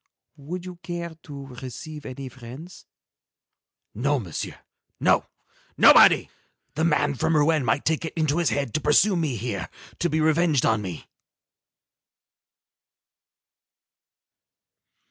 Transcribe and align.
"Would 0.37 0.65
you 0.65 0.77
care 0.77 1.13
to 1.21 1.45
receive 1.61 2.07
any 2.07 2.27
friends?" 2.27 2.87
"No, 3.93 4.17
Monsieur, 4.17 4.57
no, 4.99 5.27
nobody. 5.77 6.27
The 6.73 6.83
man 6.83 7.13
from 7.13 7.35
Rouen 7.37 7.63
might 7.63 7.85
take 7.85 8.03
it 8.05 8.13
into 8.15 8.39
his 8.39 8.49
head 8.49 8.73
to 8.73 8.81
pursue 8.81 9.15
me 9.15 9.35
here, 9.35 9.69
to 9.99 10.09
be 10.09 10.19
revenged 10.19 10.65
on 10.65 10.81
me." 10.81 11.07